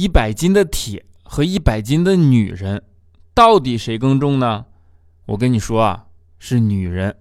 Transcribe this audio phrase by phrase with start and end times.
[0.00, 2.82] 一百斤的铁和一百斤的女人，
[3.34, 4.64] 到底谁更重呢？
[5.26, 6.06] 我跟你说啊，
[6.38, 7.14] 是女人，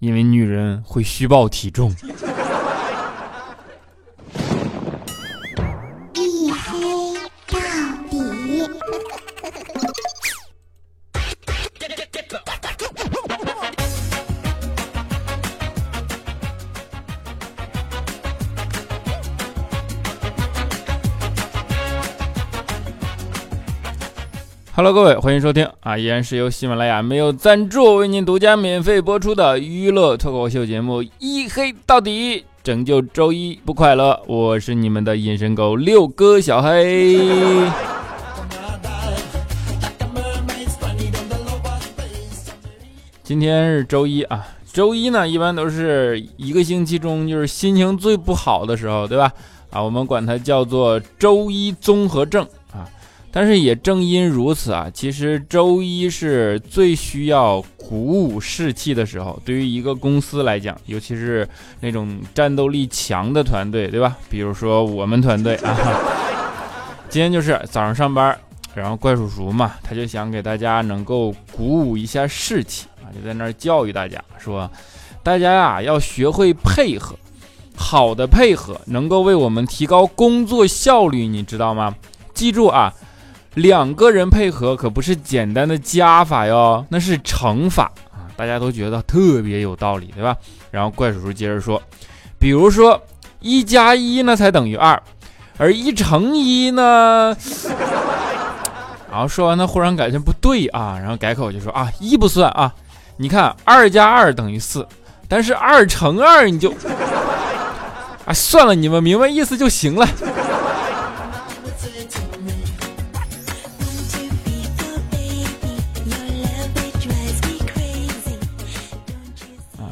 [0.00, 1.96] 因为女人会虚报体重。
[24.82, 25.98] Hello，各位，欢迎收听啊！
[25.98, 34.18] 依然是由喜马拉雅没有赞助为您独家免费播出的娱乐脱口秀节目《一黑到底》，拯救周一不快乐。
[34.26, 37.18] 我是你们的隐身狗六哥小黑。
[43.22, 49.30] 今天是周一啊，周一呢一般都是一个星期中就是心情最不好的时候，对吧？
[49.68, 52.48] 啊，我们管它叫做周一综合症。
[53.32, 59.40] 但是也正因如此啊，其实周一是最需要鼓舞士气的时候。
[59.44, 64.16] 对于一个公司来讲，尤其是那种战斗力强的团队，对吧？
[64.28, 65.76] 比如说我们团队啊，
[67.08, 68.36] 今天就是早上上班，
[68.74, 74.68] 然后怪叔叔嘛，他就想给大家能够鼓舞一下士气啊，就在那儿教育大家说，
[75.22, 77.16] 大家呀要学会配合，
[77.76, 81.94] 好的配合能够为我们提高工作效率，你知道吗？
[82.34, 82.92] 记住啊。
[83.60, 88.26] 两个人配合可不是简单的加法哟，那是乘法啊！
[88.36, 90.36] 大家都觉得特别有道理，对吧？
[90.70, 91.80] 然后怪叔叔接着说，
[92.38, 93.00] 比如说
[93.40, 95.00] 一加一呢才等于二，
[95.58, 97.36] 而一乘一呢……
[99.10, 102.72] 然后说完他忽然感觉不对啊，然后改口就说啊，一不算啊，
[103.16, 104.86] 你看二加二等于四，
[105.28, 106.72] 但是二乘二你就……
[108.24, 110.06] 啊，算了，你们明白意思就行了。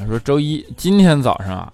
[0.08, 1.72] 说周一今天早上啊，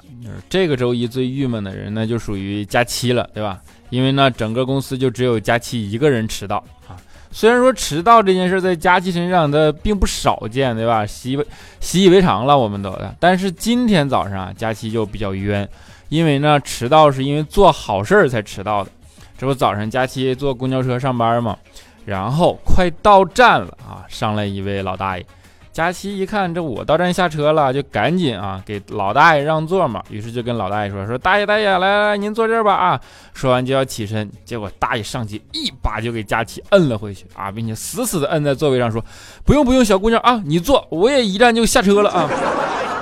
[0.48, 3.60] 这个周一最郁闷的人呢就属于佳期了，对吧？
[3.90, 6.56] 因为呢，整个公司就只有佳期一个人迟到
[6.88, 6.96] 啊。
[7.30, 11.04] 虽然说迟到这件事在佳期身上的并不少见，对吧？
[11.04, 11.38] 习
[11.80, 12.96] 习以为常了，我们都。
[13.18, 15.68] 但是今天早上啊，佳期就比较冤，
[16.08, 18.90] 因为呢，迟到是因为做好事儿才迟到的。
[19.36, 21.56] 这不早上佳期坐公交车上班嘛，
[22.04, 25.26] 然后快到站了啊，上来一位老大爷。
[25.74, 30.00] 佳琪一看，这我到站下车了，就赶紧啊给老大爷让座嘛。
[30.08, 33.00] 于是就跟老大爷说：“说大爷大爷，来来来，您坐这儿吧啊。”
[33.34, 39.04] 说完就要起身，结果大爷上去一把就给佳琪摁了回去啊，并且死死的摁在座位上，说
[39.44, 42.30] ：“不用不用，小姑娘啊，你坐，我也一站就下车了啊。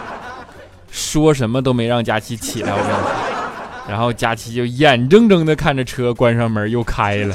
[0.90, 3.00] ”说什么都没让佳琪起来，我跟你说。
[3.86, 7.34] 然后佳琪就眼睁睁的看着车关上门又开了。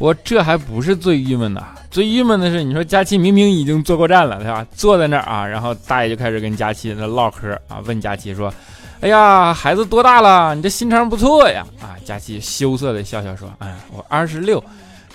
[0.00, 4.66] 我这还不是最郁闷的，最郁闷的是，你说佳琪明明已经坐过站了，对吧？
[4.74, 8.50] 坐在那儿啊，然后大爷就开始跟佳琪那唠嗑啊，问佳琪说
[9.02, 10.54] ：“哎呀，孩子多大了？
[10.54, 14.64] 你这心肠不错呀！”啊，佳琪羞涩的笑笑说：“哎，我二十六。”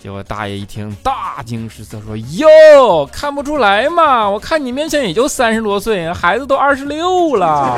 [0.03, 7.75] 结果大爷一听大惊失色，说：“哟，看不出来嘛，我看你面前也就三十多岁，孩子都二十六了。”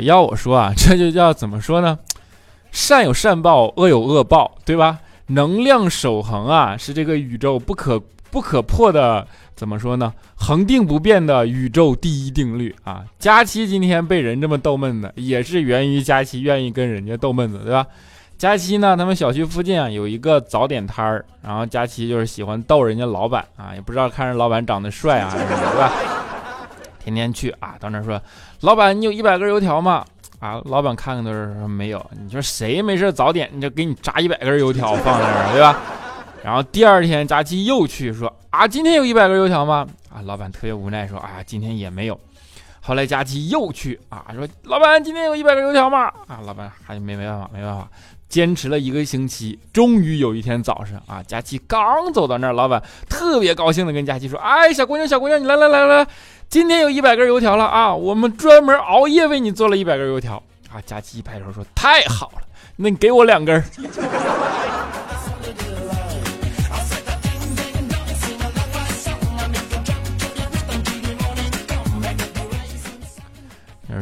[0.00, 1.98] 要我说啊，这就叫怎么说呢？
[2.70, 4.98] 善有善报，恶有恶报，对吧？
[5.26, 10.12] 能量守恒啊，是这个宇宙不可不可破的，怎么说呢？
[10.34, 13.04] 恒定不变的宇宙第一定律啊！
[13.18, 17.86] 佳期今天被人这么逗闷子，也是源于佳期愿意跟人家逗闷子，对吧？
[18.36, 25.92] 佳期呢，他们小区附近啊有一个早点摊儿，然后佳期就是喜欢逗人家老板啊，也不知道看人老板长得帅啊，是什么，对吧？
[26.98, 28.20] 天天去啊，到那儿说，
[28.62, 30.04] 老板，你有一百根油条吗？
[30.38, 32.04] 啊，老板看看都是说没有。
[32.24, 35.80] 你说谁没事早点你就给你炸一百根油条放那儿，对吧？
[36.44, 39.84] 然后第二天佳琪又去说啊，今天有一百根油条吗？
[40.10, 42.18] 啊，老板特别无奈说，啊，今天也没有。
[42.80, 46.04] 后来佳琪又去啊，说老板，今天有一百根油条吗？
[46.28, 47.88] 啊，老板还没没办法，没办法，
[48.28, 56.06] 坚持了一个星期，终于有一天早上啊，佳琪刚走到那儿，老板特别高兴的跟佳琪说，哎，小姑娘，小姑娘，你来来来来。
[56.52, 57.94] 今天有一百根油条了啊！
[57.94, 60.34] 我们专门熬夜为你做了一百根油条
[60.70, 60.76] 啊！
[60.84, 62.42] 佳琪一拍手说：“太好了，
[62.76, 63.64] 那你给我两根。”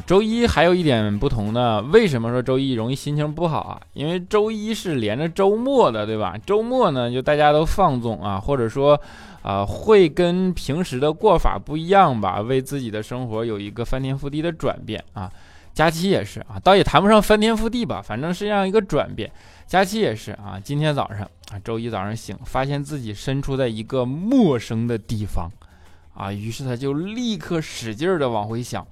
[0.06, 3.80] 周一还有一点不同呢，为什么说周一容易心情不好啊？
[3.92, 6.34] 因为周一是连着周末的，对吧？
[6.44, 9.00] 周末呢，就大家都放纵啊，或者说，
[9.42, 15.30] 啊，会跟平时的过法不一样吧，为自己的生活有一个翻天覆地的转变啊。
[15.72, 19.30] 假期也是啊，倒也谈不上翻天覆地吧，反正是这样一个转变。
[19.66, 21.20] 假期也是啊，今天早上
[21.52, 25.48] 啊，周一早上醒，发现自己身处在一个陌生的地方。
[26.12, 28.86] 啊，于是他就立刻使劲儿的往回想，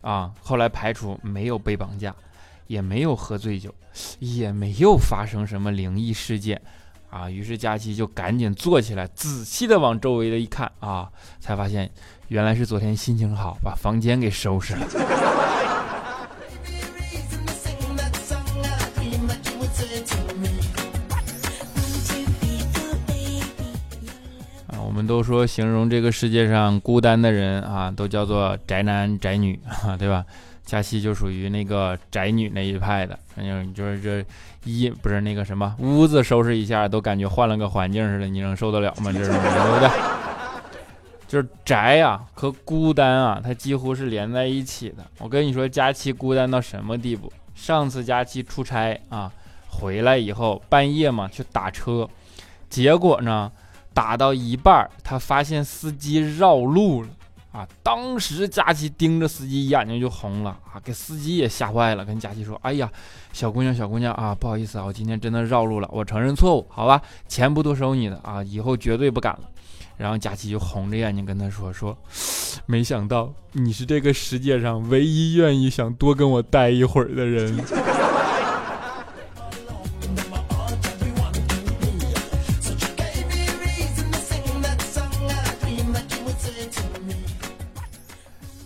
[0.00, 2.12] 啊，后来排除没有被绑架，
[2.66, 3.72] 也没有喝醉酒，
[4.18, 6.60] 也没有发生什么灵异事件，
[7.14, 11.08] 啊，于是佳琪就赶紧坐起来，仔细的往周围的一看，啊，
[11.38, 11.88] 才发现
[12.26, 14.84] 原来是昨天心情好，把房间给收拾了。
[24.76, 30.24] 我们都说形容这个世界上孤单的人啊，都叫做宅男宅女啊， 对吧？
[30.64, 34.24] 佳期就属于那个宅女那一派的，反正就是这
[34.64, 39.12] 一不是那个什么屋子收拾一下都感觉换了个环境似的，你能受得了吗？
[39.12, 39.90] 这是对不对？
[41.28, 45.04] 就是宅啊和孤单啊，它几乎是连在一起的。
[45.18, 47.32] 我跟你说，佳期孤单到什么地步？
[47.54, 49.32] 上次佳期出差啊，
[49.68, 52.08] 回来以后半夜嘛去打车，
[52.68, 53.50] 结果呢？
[53.92, 57.08] 打到一半，他发现司机绕路了
[57.54, 57.66] 啊！
[57.84, 62.90] 当时佳琪盯着司机，眼睛就红了啊，给司机也吓坏了，跟佳琪说：“哎呀，
[63.32, 69.42] 小姑娘，小姑娘啊，不好意思啊，我今天真的绕路了，我承认错误，好吧，钱不多收你的啊，以后绝对不敢了。”
[69.96, 71.96] 然后佳琪就红着眼睛跟他说：“说，
[72.66, 77.56] 没想到你是这个世界上唯一愿意想多跟我待一会儿的人。”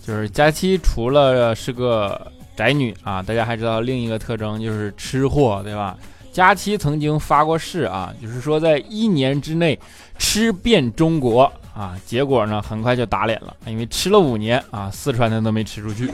[0.09, 2.19] 就是佳期除了是个
[2.55, 5.95] 宅女啊，大家还知道另一个特征就是吃货，对吧？
[6.33, 9.77] 佳期曾经发过誓啊，就是说在一年之内
[10.17, 11.43] 吃遍中国
[11.75, 16.11] 啊，结果呢很快就打脸了，因为吃了五年啊，四川的都没吃出去。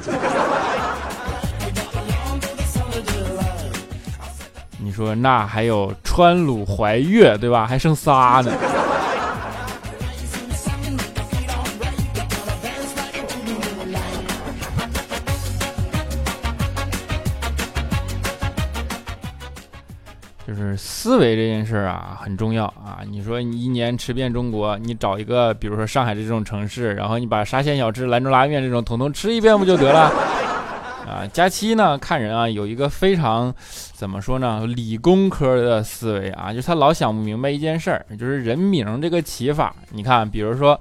[4.77, 7.65] 你说那还有川鲁淮粤，对吧？
[7.65, 8.51] 还剩仨呢。
[21.05, 23.01] 思维这件事儿啊，很重要啊。
[23.07, 30.11] 你说你一年吃遍中国，你找一个，比如说上海的这种城市，然后你把沙县小吃、兰州拉面这种统统吃一遍不就得了？
[31.07, 33.53] 啊，佳期呢，看人啊，有一个非常
[33.93, 39.75] 怎么说呢，理工科的思维啊，就是他老想不明白一件事儿，就是人名这个起法。
[39.91, 40.79] 你看，比如说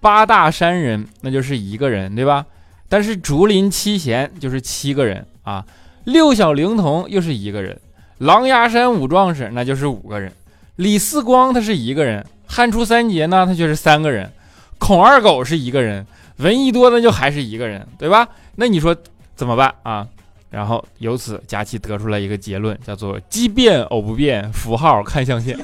[0.00, 2.46] 八大山人，那就是一个人，对吧？
[2.88, 5.62] 但是竹林七贤就是七个人啊，
[6.04, 7.78] 六小龄童又是一个人。
[8.20, 10.30] 狼牙山五壮士那就是五个人，
[10.76, 14.30] 李四光他是一个人，汉初三杰呢他就是三个人，
[14.76, 16.06] 孔二狗是一个人，
[16.36, 18.28] 闻一多那就还是一个人，对吧？
[18.56, 18.94] 那你说
[19.34, 20.06] 怎么办啊？
[20.50, 25.58] 然后由此佳琪得出来一个结论，叫做奇变偶不变，符号看象限。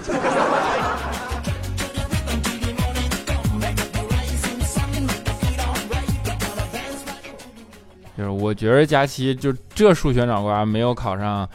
[8.16, 11.46] 就是我觉得佳琪就这数学脑瓜没有考上。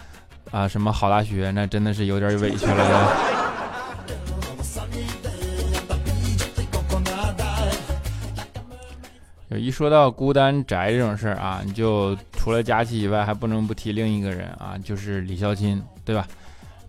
[0.52, 1.50] 啊，什么好大学？
[1.56, 3.32] 那真的是有点委屈了。
[9.48, 16.28] 有一说到孤单宅这种事儿啊，你就除了佳琪以外，还不能不提另一个人啊，就是李孝钦，对吧？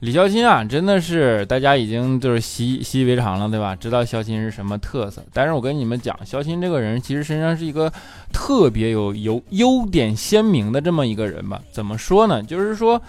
[0.00, 3.76] 李孝钦啊，真的是大家已经就是习习以为常了，对吧？
[3.76, 5.22] 知道孝钦是什么特色。
[5.32, 7.92] 但是我跟你们讲，孝钦这个人其实身上是一个
[8.32, 11.60] 特别有有优点鲜明的这么一个人吧？
[11.70, 12.42] 怎么说呢？
[12.42, 13.00] 就是说。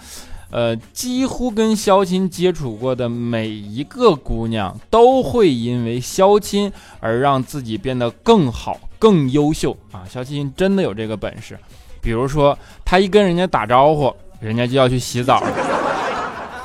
[0.54, 10.06] 呃，几乎跟肖钦接触过的每一个姑娘，都会因为肖钦而让自己变得更好、更优秀啊！
[10.08, 11.58] 肖钦真的有这个本事。
[12.00, 15.48] 比如说，他一跟人家打招呼，人家就要去洗澡了；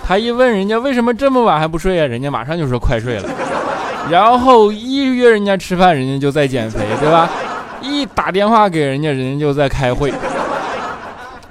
[0.06, 3.28] 他一问人家为什么这么晚还不睡啊，人家马上就说快睡了。
[4.12, 7.28] 然后一约人家吃饭，人家就在减肥，对吧？
[7.82, 10.14] 一打电话给人家，人家就在开会。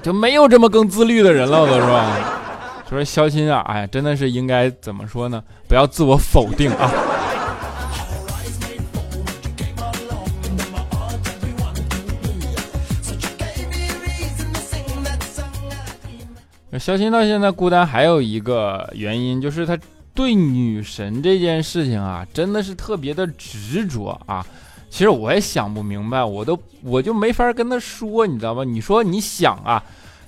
[0.02, 2.16] 就没有这么更自律的人了，都是吧？
[2.88, 5.42] 说肖钦啊，哎，真的是应该怎么说呢？
[5.66, 6.90] 不要自我否定啊。
[16.78, 19.76] 肖钦到现在孤单，还有一个原因就是他
[20.14, 24.46] 对女神这件事情啊，真的是特别的执着啊。
[24.90, 28.64] 其实我也想不明白，我都我就没法跟他说，你知道吗？
[28.64, 29.82] 你说你想啊，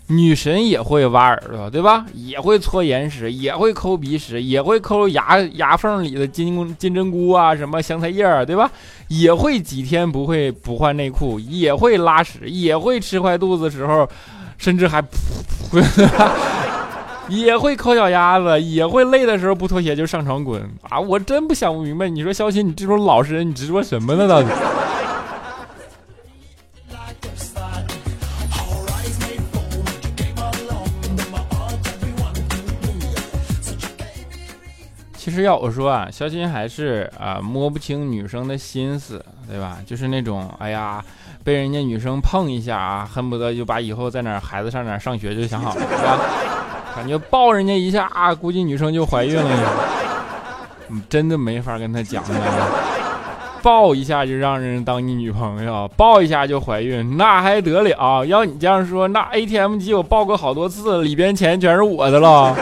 [0.09, 2.05] 女神也会挖耳朵，对吧？
[2.15, 8.71] 也会搓眼屎，也会抠鼻屎，也会抠牙牙缝里的金金针菇啊，什么香菜叶儿，对吧？
[9.09, 14.09] 也会几天不会不换内裤，也会拉屎，也会吃坏肚子时候，
[14.59, 15.07] 甚至还噗
[15.73, 15.83] 噗。
[17.33, 20.99] 也会抠脚丫子，也会累的时候不脱鞋就上床滚啊！
[20.99, 24.27] 我真不想不明白，你说肖鑫，你这种老实人，你执着什么呢？
[24.27, 24.49] 到底？
[35.17, 39.79] 其实要我说啊，肖鑫还是啊摸不清女生的心思，对吧？
[39.87, 41.05] 就是那种哎呀，
[41.45, 46.19] 被人家女生碰一下啊，恨不得就把以后在哪孩子上哪上学就想好了，是吧？
[46.95, 48.09] 感觉抱人家一下，
[48.41, 49.51] 估计女生就怀孕了。
[50.89, 52.39] 你真的没法跟他讲了，
[53.63, 58.25] 抱一下就让人当你女朋友，抱一下就怀孕，那还得了？
[58.25, 62.55] 要你这样说，那 ATM 机我抱过好多次，里边钱全是我的了。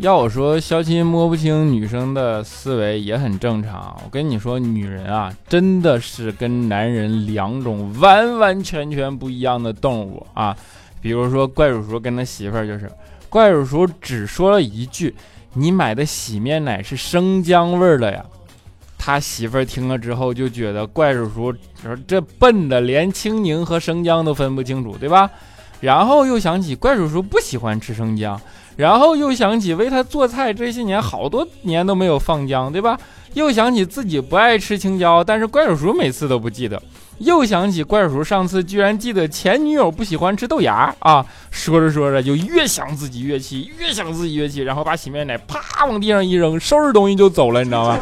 [0.00, 3.94] 要我说，肖钦摸不清女生的思维也很正常。
[4.02, 10.56] 我跟你说，女人啊，真的是跟男人两种完完全全不一样的动物啊。
[11.02, 12.90] 比如说，怪叔叔跟他媳妇儿就是，
[13.28, 15.14] 怪叔叔只说了一句
[15.52, 18.24] ：“你买的洗面奶是生姜味儿的呀。”
[18.96, 21.52] 他媳妇儿听了之后就觉得怪叔叔
[21.82, 25.30] 说这笨的连青柠和生姜都分不清楚，对吧？
[25.78, 28.40] 然后又想起怪叔叔不喜欢吃生姜。
[28.80, 32.98] 然后又想起为他做菜这些年好多年都没有放姜，对吧？
[33.34, 36.82] 又想起自己不爱吃青椒，但是怪叔叔每次都不记得。
[37.18, 41.24] 又想起怪叔叔上次居然记得前女友不喜欢吃豆芽啊！
[41.50, 47.98] 说着说着就越想自己越气，越想自己越气，然后把洗面奶啪往地上一扔，收拾东西就走了，你知道吗？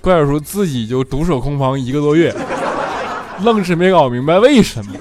[0.00, 2.32] 怪叔叔自己就独守空房一个多月，
[3.42, 4.92] 愣是没搞明白为什么。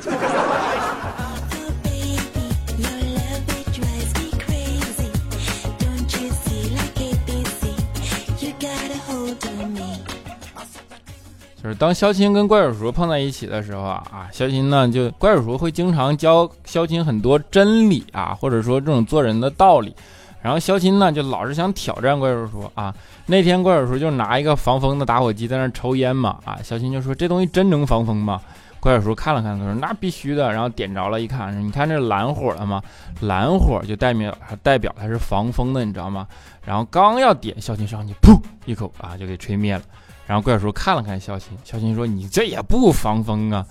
[11.76, 19.96] 当肖钦跟怪叔叔碰在一起的时候啊啊，肖钦呢就怪叔叔会经常教肖钦很多真理啊，或者说这种做人的道理。
[20.42, 22.94] 然后肖钦呢就老是想挑战怪叔叔啊。
[23.26, 28.40] 那天怪叔叔就拿一个防风的打火机在那抽烟嘛啊，肖钦就说这东西真能防风吗？
[28.80, 30.54] 怪叔叔看了看，他说那必须的。
[30.54, 32.82] 然后点着了，一看，你看这蓝火了吗？
[33.22, 36.28] 蓝火就代表代表它是防风的，你知道吗？
[36.64, 39.82] 然后刚要点，肖钦上去噗一口啊就给吹灭了。
[40.28, 43.66] 然后怪叔叔看了看肖钦，肖钦说：“你这也不防风啊。”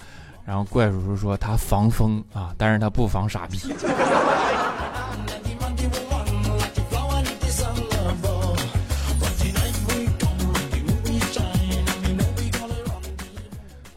[0.47, 3.59] 然后怪叔叔说：“他防风啊，但是他不防傻逼。”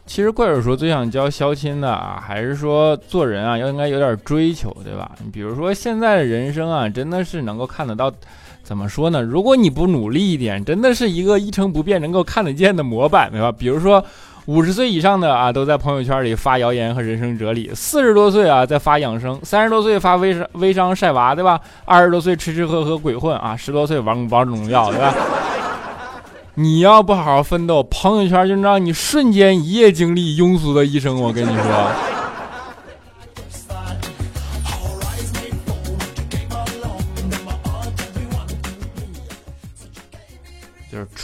[0.04, 5.12] 其实怪叔叔最想教肖钦的啊，还是说做人啊要应该有点追求，对吧？
[5.24, 8.12] 你比如说现在的人生啊，真的是能够看得到。
[8.70, 9.20] 怎么说呢？
[9.20, 13.50] 如果你不努力一点，真的是一个一成不变、能够看得见的模板，对吧？
[13.50, 14.00] 比如说，
[14.46, 21.60] 五十岁以上的啊，都在朋友圈里发谣言和人生哲理；四十多岁啊，在发养生；三十多岁发微商微商晒娃，对吧？
[21.84, 25.12] 二十多岁吃吃喝喝鬼混啊，十多岁玩王者荣耀，对吧？
[26.54, 31.20] 你要不好好奋斗，朋友圈就让你瞬间一夜经历庸俗的一生。
[31.20, 32.19] 我跟你说。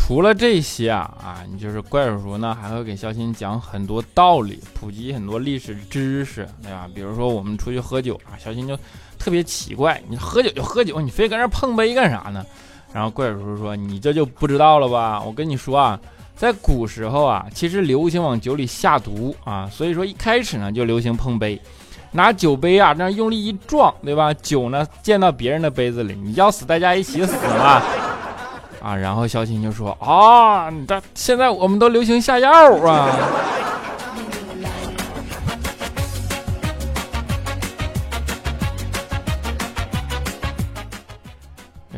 [0.06, 6.88] 除了这些啊啊，你就是怪叔叔呢，还会给肖鑫讲很多道理，普及很多历史知识，对吧？
[6.94, 8.78] 比如说我们出去喝酒啊，肖鑫就
[9.18, 12.46] 特别奇怪，你喝酒就喝酒，你非跟那碰杯干啥呢？
[12.92, 15.20] 然后怪叔叔说：“你这就不知道了吧？
[15.20, 15.98] 我跟你说啊，
[16.36, 21.60] 在古时候啊，其实流行往酒里下毒啊，所以说一开始呢就流行碰杯，
[22.12, 24.32] 拿酒杯啊那用力一撞，对吧？
[24.34, 27.82] 酒呢溅到别人的杯子里，你要死大家一起死嘛。”
[28.86, 32.48] 啊，然后肖钦就说：“啊，这现在我们都流行下药
[32.86, 33.10] 啊。”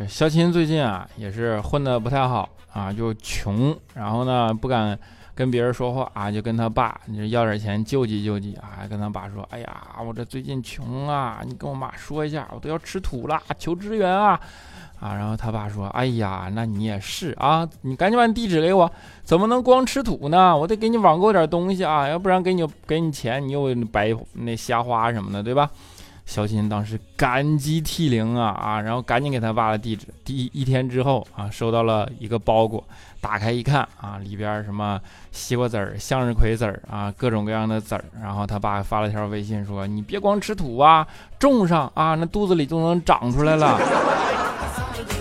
[0.09, 4.97] 肖钦最近啊，也是混的不太好啊，就穷，然后呢不敢
[5.35, 14.41] 跟别人说话啊，就跟他爸你要点钱救济救济啊，还跟他爸说：“哎呀，我这最近穷啊，你跟我妈说一下，我都要吃土了，求支援啊。”
[14.99, 18.91] 啊，然后他爸说：“哎呀，那你也是啊，你赶紧把地址给我，
[19.23, 20.55] 怎么能光吃土呢？
[20.55, 25.69] 我得给你网购点东西啊，要不然给你给你钱，你又白那瞎花什么的，对吧？”
[26.25, 30.05] 小新当时感激涕零啊啊，然后赶紧给他爸了地址。
[30.23, 32.83] 第一天之后啊，收到了一个包裹，
[33.19, 35.01] 打开一看啊，里边什么
[35.31, 38.05] 西瓜籽儿、向日葵籽儿啊，各种各样的籽儿。
[38.21, 41.07] 然后他爸发了条微信说：“你别光吃土啊，
[41.39, 43.79] 种上啊，那肚子里就能长出来了。”
[44.77, 45.18] Yes.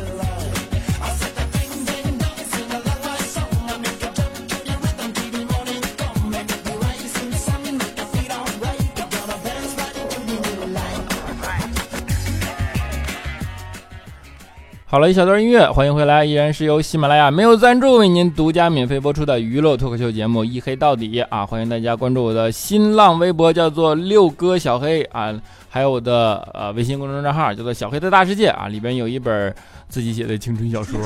[14.90, 21.44] 好了一小段音乐，欢迎回来，依然是由喜马拉雅没有赞助为您独家免费播出的娱乐脱口秀节目《一黑到底》啊！
[21.44, 25.30] 欢迎大家关注我的新浪微博，叫做六哥小黑啊，
[25.68, 29.54] 还有我的呃微信公众账号叫做小黑的大世界啊，里边有一本
[29.90, 30.98] 自己写的青春小说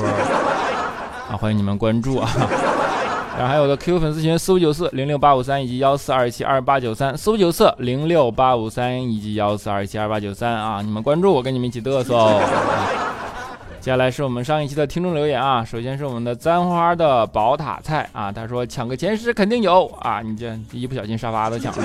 [1.29, 2.29] 啊，欢迎你们关注啊！
[3.37, 12.39] 然后还有我的 QQ 粉丝群四五九四零六八五三以及幺四二七二八九三四五九四零六八五三以及幺四二七二八九三啊，你们关注我，跟你们一起嘚瑟。
[13.83, 21.83] 接下来是我们上一期的听众留言啊，首先是我们的簪花的宝塔菜啊，他说抢个前十肯定有啊，你这一不小心沙发都抢了。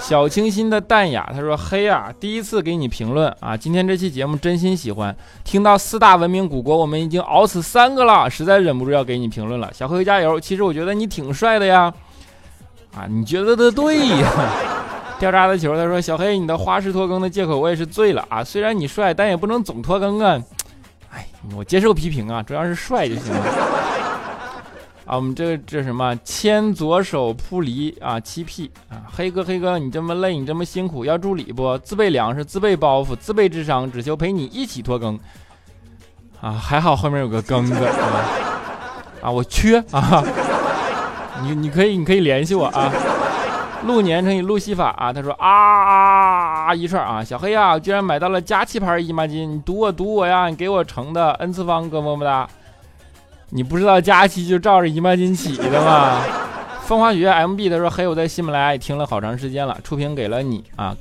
[0.00, 10.40] 小清新的淡雅，他说黑啊，第一次给你评论啊，今天这期节目真心喜欢，听到四大文明古国我们已经熬死三个了，实在忍不住要给你评论了，小黑加油！
[10.40, 11.94] 其实我觉得你挺帅的呀，
[12.96, 14.28] 啊，你觉得的对呀。
[15.20, 20.36] 掉渣的球，他说小黑你的花式拖更的借口我也是醉了啊，虽然你帅，但也不能总拖更啊。
[21.42, 23.40] 哎，我接受批评啊，主要是帅就行了。
[25.06, 31.76] 啊，我们这这什么牵左手扑离啊，七 P 啊，黑哥黑哥，你这么累，你这么辛苦，要助理不？
[31.78, 35.18] 自备粮食，自备包袱，自备智商，只求陪你一起拖更。
[36.40, 38.24] 啊，还好后面有个更哥啊，
[39.22, 40.22] 啊，我缺啊，
[41.42, 42.92] 你你可以你可以联系我啊。
[43.86, 52.48] 路年乘以路西法啊，他说啊啊啊一串啊，小黑啊，居然买到了佳琦牌姨妈巾，你赌我赌我呀，你给我盛的 n 次方哥么么哒，
[53.50, 56.22] 你不知道佳琪就照着姨妈巾起的吗？
[56.82, 60.96] 风花雪月 MB 他说黑我在喜马拉雅也听了好长时间了，出屏给了你啊，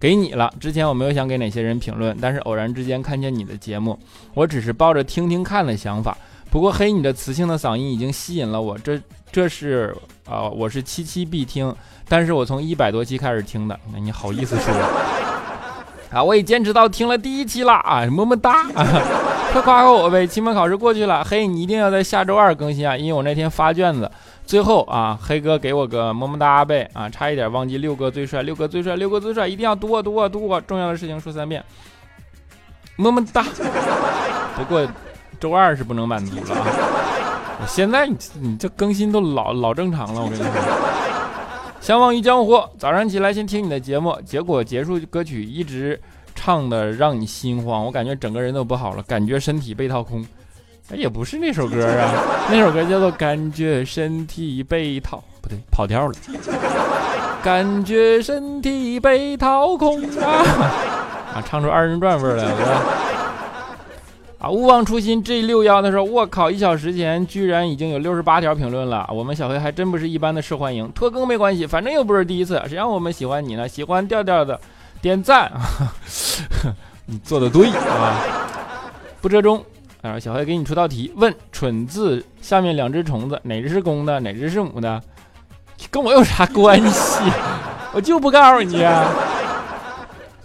[0.00, 0.52] 给你了。
[0.58, 3.98] 之前我没有想给哪些人评论，但是偶然之间看见你的节目，
[4.34, 6.16] 我只是抱着听听看的想法。
[6.50, 8.98] 不过黑你的磁性的嗓音已经吸引了我，这
[9.30, 9.94] 这是
[10.28, 11.74] 啊，我是七期必听。
[12.08, 14.72] 但是我从一百多期开始听的，那你好意思说？
[16.10, 18.64] 啊，我也坚持到听了第一期了啊，么么哒！
[19.52, 20.26] 快夸夸我呗！
[20.26, 24.10] 期末考试过去了，嘿，你一定要在下周二更新啊，因为我那天发卷子。
[24.46, 26.90] 最后啊，黑哥给我个么么哒呗！
[26.94, 30.58] 啊，差一点忘记六哥最帅，六哥最帅，六哥最帅，一定要读我读我读我！
[30.62, 31.62] 重要的事情说三遍，
[32.96, 33.44] 么么哒！
[34.56, 34.86] 不过
[35.38, 36.66] 周二是不能满足了啊！
[37.66, 40.50] 现在你你这更新都老老正常了，我跟你说。
[41.80, 42.60] 相忘于江湖。
[42.78, 46.00] 早上起来先听你的节目，结果结束歌曲一直
[46.34, 50.24] 唱的让你心慌，我感觉整个人都不好了，感觉身体被掏空。
[50.90, 52.10] 哎，也不是那首歌啊，
[52.50, 56.14] 那首歌叫做《感觉身体被掏》，不对，跑调了。
[57.42, 60.26] 感觉身体被掏空啊！
[61.34, 62.82] 啊，唱出二人转味来了。
[64.38, 64.48] 啊！
[64.48, 69.08] 勿忘初心 G 六幺他说：“我靠，一小时前居然已经有六十八条评论了。
[69.12, 73.66] 我们小黑还真不是一般的受欢迎，拖更没关系，反正又不是第一次，谁让我们喜欢你呢？
[73.68, 74.60] 喜欢调调的，
[75.02, 75.50] 点赞！
[77.06, 78.20] 你做的对啊！
[79.20, 79.60] 不折中
[80.02, 80.20] 啊！
[80.20, 85.02] 小黑给你出道题，问蠢字下面两只虫子哪只是公的，哪只是母的？
[85.90, 87.24] 跟我有啥关系？
[87.92, 88.86] 我就不告诉你。”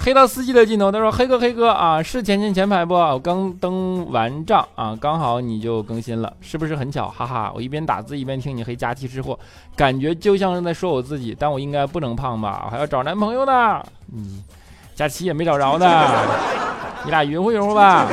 [0.04, 2.94] 黑到司机的镜头，他说：“黑哥，黑哥啊，是前前前排不？
[2.94, 7.08] 我刚登完账啊，刚好你就更新了，是不是很巧？
[7.08, 9.40] 哈哈，我一边打字一边听你黑佳期吃货，
[9.78, 12.64] 感觉就像是在说我自己，但我应该不能胖吧？
[12.66, 13.82] 我还要找男朋友呢。
[14.14, 14.44] 嗯，
[14.94, 16.06] 佳期也没找着呢，
[17.06, 18.06] 你俩匀乎匀乎吧。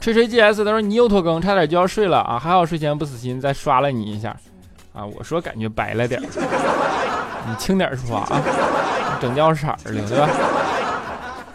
[0.00, 4.36] 吹吹 GS，他说你又拖更，差点就要睡了啊，还好睡前不死心，再刷了你一下
[4.92, 5.06] 啊。
[5.06, 6.20] 我说感觉白了点，
[7.48, 8.28] 你轻点说啊。
[9.20, 10.28] ”整掉色儿了，对吧？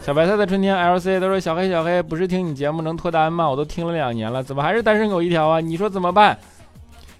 [0.01, 3.49] 小白菜的春天 LC 他说：“小黑小黑，不是听你节目能脱单吗？
[3.49, 5.59] 我都听了两年了，怎么还是单身狗一条啊？
[5.59, 6.37] 你说怎么办？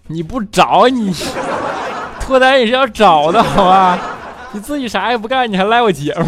[0.08, 1.14] 你不找你
[2.22, 4.00] 脱单也是要找的，好吧？
[4.54, 6.26] 你自己啥也不干，你还赖我节目，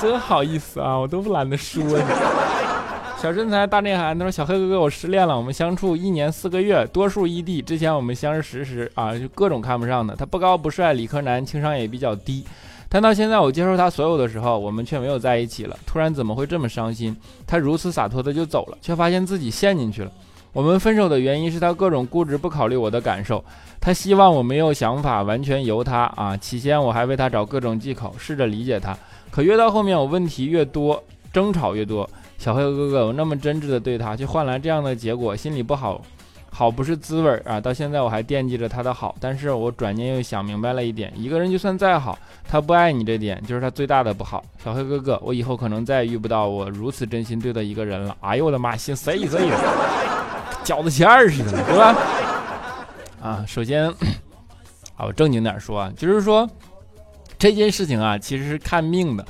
[0.00, 0.96] 真好意思啊！
[0.96, 2.02] 我都不懒得说你。
[3.22, 7.62] 小身材大内涵他说：小黑哥哥，我失恋了，我们相处一年四个月，多数异地。
[7.62, 12.44] 之前我们相识时啊，就各种看不上的，他不高不帅，理科男，情商也比较低。”
[12.90, 15.78] 但到现在，我接受他所有的时候，我们却没有在一起了。
[15.86, 17.16] 突然怎么会这么伤心？
[17.46, 20.10] 他如此洒脱的就走了，却发现自己陷进去了。
[20.52, 23.44] 我们分手的原因是他各种固执，不考虑我的感受。
[23.80, 26.36] 他希望我没有想法，完全由他啊。
[26.36, 28.98] 起先我还为他找各种借口，试着理解他。
[29.30, 31.00] 可越到后面，我问题越多，
[31.32, 32.10] 争吵越多。
[32.42, 36.02] 小黑哥哥，我那么真挚的对他，却换来这样的结果，心里不好。
[36.50, 37.60] 好不是滋味啊！
[37.60, 44.44] 到现在我还惦记着他的好，但是我转念又想明白了一点：一个人就算再好，他不爱你这点就是他最大的不好。
[44.62, 48.14] 小黑哥哥，我以后可能再也遇不到我如此真心对的一个人了。
[48.20, 49.56] 哎呦我的妈，心碎碎的，
[50.64, 51.96] 饺子馅儿似的，对吧？
[53.22, 53.88] 啊，首先，
[54.96, 56.46] 啊，我正经点说啊，就是说
[57.38, 59.24] 这件事情啊，其实是看命的。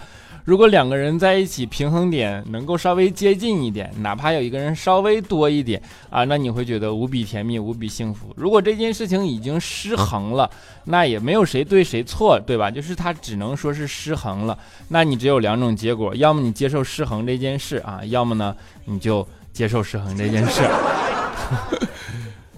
[0.44, 8.32] 如果两个人在一起，平衡点能够稍微接近一点，哪怕有一个人稍微多一点啊，那你会觉得无比甜蜜、无比幸福。
[8.36, 10.50] 如果这件事情已经失衡了，
[10.84, 12.70] 那也没有谁对谁错，对吧？
[12.70, 14.58] 就是他只能说是失衡了。
[14.88, 20.62] 那你只有两种结果，要么你接受失衡这件事啊，要么呢你就接受失衡这件事。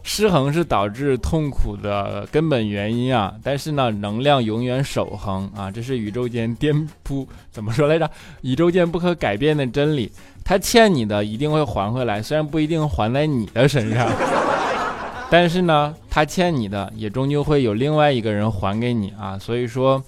[0.07, 8.09] 失衡是导致痛苦的根本原因啊，但是呢，能量永远守恒啊，这是宇宙间颠扑怎么说来着？
[8.43, 10.13] 宇宙间不可改变的真理。
[10.45, 14.07] 他欠你的一定会还回来，虽然不一定还在你的身上，
[15.31, 19.39] 但是呢，他欠你的也终究会有另外一个人还给你啊。
[19.39, 20.01] 所以说，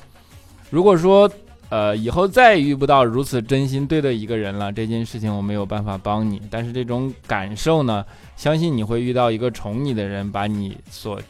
[0.70, 1.28] 如果说。
[1.68, 6.40] 呃，以后再遇不到如此真心对的一个人了，这件事情我没有办法帮你。
[6.48, 8.04] 但是这种感受呢，
[8.36, 11.20] 相信你会遇到一个宠你的人，把你所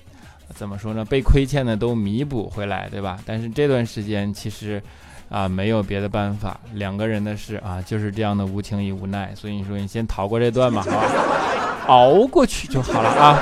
[0.54, 3.18] 怎么说呢，被亏欠的都弥补回来，对吧？
[3.24, 4.82] 但是这段时间其实
[5.30, 9.32] 啊，没有别的办法，两个人的事啊，就是这样的无情与无奈。
[9.34, 11.12] 所以你说你先逃过这段吧，好吧，
[11.86, 13.38] 熬过去就好了啊。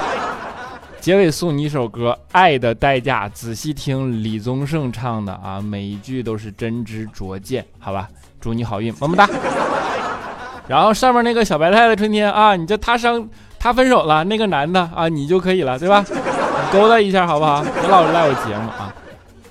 [1.05, 8.09] 结尾送你一首歌《爱的代价》，仔细听李宗盛唱的啊，每一句都是真知灼见，好吧？
[8.41, 9.29] 祝你好运，么么哒。
[10.67, 16.03] 然后上面那个小白菜的春天啊，你就他伤他分手了，那个男的啊，你就可以了，对吧？
[16.73, 17.63] 勾搭一下好不好？
[17.63, 18.91] 别老赖我节目啊。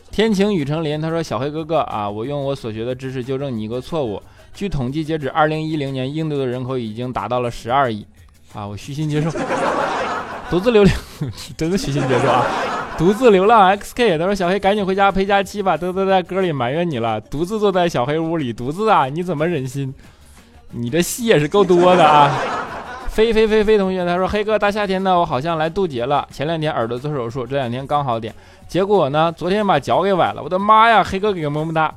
[0.10, 4.20] 天晴雨成林，他说小黑哥哥啊，我用我所学的知识纠正你一个错误。
[4.56, 8.04] 据统计，截止二零一零年，印度的人口已经达到了十二亿
[8.56, 9.30] 啊，我虚心接受。
[10.54, 10.94] 独自流浪，
[11.58, 12.46] 真的虚心接受啊！
[12.96, 17.20] 独自流浪 XK，他说小黑赶紧回家陪假期吧，都都在歌里埋怨你了。
[17.20, 19.92] 独自坐在小黑屋里，独自啊，你怎么忍心？
[20.70, 22.30] 你的戏也是够多的啊！
[23.08, 26.28] 飞飞飞飞同学，他说黑哥大夏天的，我好像来渡劫了。
[26.32, 28.32] 前两天耳朵做手术，这两天刚好点，
[28.68, 30.44] 结果呢，昨天把脚给崴了。
[30.44, 31.92] 我的妈呀，黑哥给个么么哒！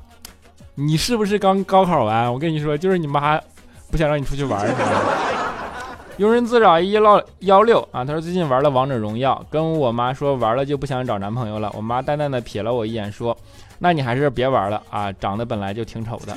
[0.76, 2.32] 你是不是刚高考完？
[2.32, 3.38] 我跟你说，就是你妈
[3.90, 4.66] 不想让你出去玩。
[6.18, 11.70] 庸人自扰一幺幺六啊，他说最近玩了王者荣耀，跟我妈说玩了就不想找男朋友了。
[11.76, 13.37] 我妈淡淡的瞥了我一眼，说
[13.79, 16.35] ：“那你还是别玩了啊，长得本来就挺丑的。”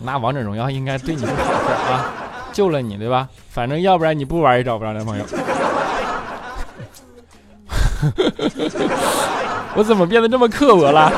[0.00, 1.42] 那王者荣耀应该对你是好事
[1.92, 2.06] 啊，
[2.52, 3.28] 救了你对吧？
[3.50, 5.24] 反正要不然你不玩也找不着男朋友。
[9.76, 11.12] 我怎么变得这么刻薄了？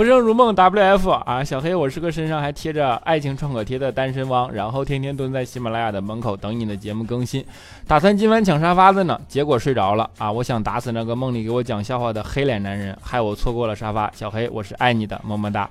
[0.00, 7.44] 浮生如梦，W.F 啊，小黑，我是个身上还贴着爱情创可贴的单身汪，然后天天蹲在喜马拉雅的门口等你的节目更新，
[7.86, 10.32] 打算今晚抢沙发的呢，结果睡着了啊！
[10.32, 14.10] 我想打死那个梦里给我讲笑话的黑脸男人，害我错过了沙发。
[14.14, 15.68] 小黑，我是爱你的，么么哒。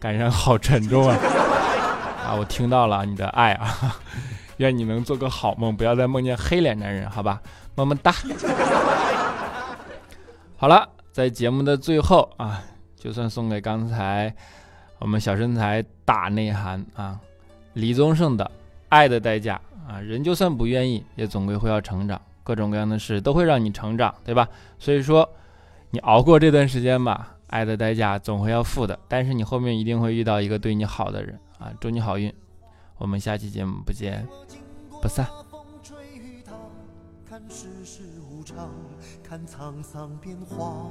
[0.00, 1.18] 感伤好沉重啊！
[2.28, 3.76] 啊，我听到了你的爱啊，
[4.56, 7.42] 愿你能做个好梦，不要再梦见黑脸男人，好吧？
[7.74, 8.10] 么么哒。
[10.56, 12.62] 好了，在节目的最后啊。
[12.96, 14.34] 就算送给刚才
[14.98, 17.20] 我们小身材大内涵啊，
[17.74, 18.44] 李宗盛的
[18.88, 19.60] 《爱的代价》
[19.92, 24.48] 啊，人就算不愿意，也总归会要成长，各种各样的事都会让你成长，对吧？
[24.78, 25.28] 所以说，
[25.90, 32.32] 你熬过这段时间吧，爱的代价总会要付的，但是你后面一定会遇到一个对你好的人啊，祝你好运，
[32.98, 34.26] 我们下期节目不见
[35.02, 35.26] 不散
[37.50, 38.70] 世事无常
[39.22, 40.90] 看沧桑变化。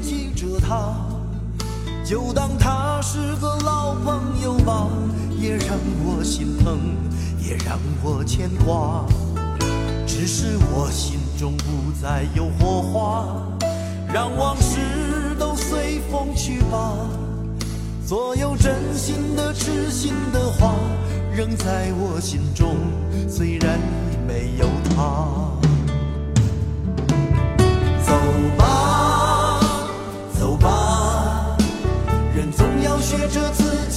[0.00, 0.94] 记着他，
[2.04, 4.88] 就当他是个老朋友吧，
[5.38, 6.78] 也让我心疼，
[7.38, 9.04] 也让我牵挂。
[10.06, 13.26] 只是我心中不再有火花，
[14.12, 14.80] 让往事
[15.38, 16.94] 都随风去吧。
[18.04, 20.74] 所有真心的、痴心的话，
[21.32, 22.76] 仍在我心中，
[23.28, 25.28] 虽然已没有他。
[28.02, 28.14] 走
[28.56, 28.87] 吧，